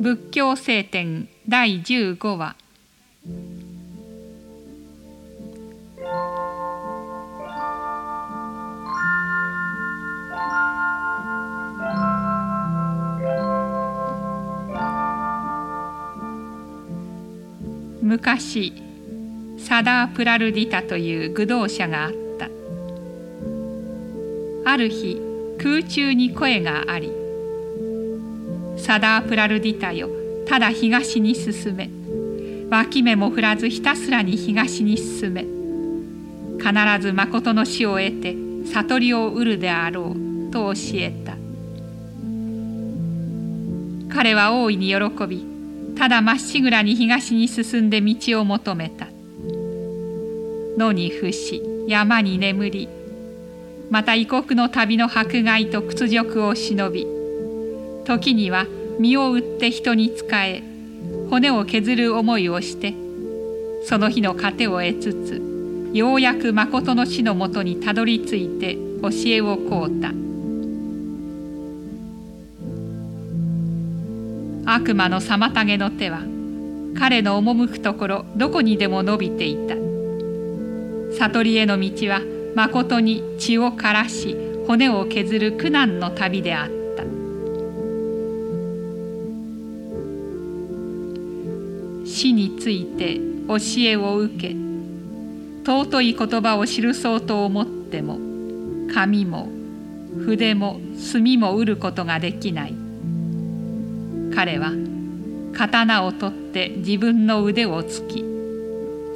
[0.00, 2.56] 仏教聖典第15話。
[18.02, 18.72] 昔
[19.58, 22.48] サダー・プラルディタという愚道者があった。
[24.64, 25.20] ある日
[25.58, 27.12] 空中に声があり
[28.90, 30.10] 「サダー・プラルディタよ
[30.48, 31.88] ただ東に進め。
[32.70, 35.46] 脇目も振らずひたすらに東に進め。
[36.58, 40.16] 必ず誠の死を得て悟りを得るであろう」
[40.50, 41.36] と教えた。
[44.12, 44.96] 彼は大いに喜
[45.28, 45.46] び
[45.96, 49.06] ただまっしぐらに東に進んで道を求めた。
[50.76, 52.88] 野に伏し山に眠り
[53.88, 57.06] また異国の旅の迫害と屈辱を忍び
[58.04, 58.66] 時には
[59.00, 60.62] 身を売って人に仕え
[61.30, 62.94] 骨を削る思いをして
[63.86, 70.12] その日の糧を得つつようやく誠の死のもとにたどり着いて教えを請うた。
[74.72, 76.20] 悪魔の妨げの手は
[76.96, 79.74] 彼の赴くところどこにでも伸びていた。
[81.18, 82.20] 悟りへの道は
[82.54, 84.36] まことに血を枯らし
[84.66, 86.79] 骨を削る苦難の旅であった。
[92.20, 93.18] 死について
[93.48, 94.54] 教えを受け
[95.64, 98.18] 尊い言葉を記そうと思っても
[98.92, 99.48] 紙も
[100.26, 102.74] 筆も墨も売ることができない。
[104.34, 104.72] 彼は
[105.54, 108.24] 刀を取って自分の腕を突き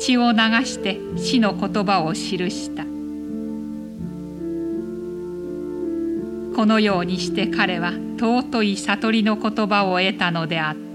[0.01, 2.85] 血を流して死の言葉を記した。
[6.57, 10.94] このようにして彼は尊い悟りの言葉を得たのであった。